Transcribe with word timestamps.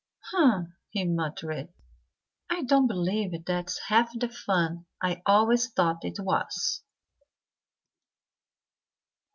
"Humph!" 0.31 0.69
he 0.89 1.05
muttered. 1.05 1.69
"I 2.49 2.63
don't 2.63 2.87
believe 2.87 3.45
that's 3.45 3.77
half 3.89 4.09
the 4.19 4.29
fun 4.29 4.87
I 4.99 5.21
always 5.27 5.69
thought 5.71 6.03
it 6.03 6.19
was." 6.19 6.81